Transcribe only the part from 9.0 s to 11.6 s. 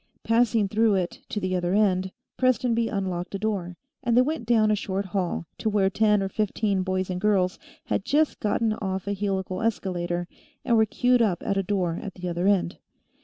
a helical escalator and were queued up at